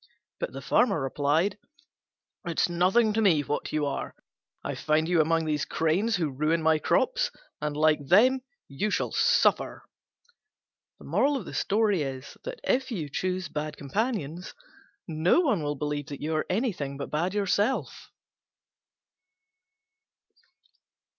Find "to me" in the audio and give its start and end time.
3.13-3.41